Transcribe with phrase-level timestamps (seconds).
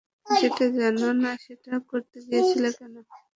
[0.31, 2.93] যেটা জানো না সেটা করতে গিয়েছিলে কেন?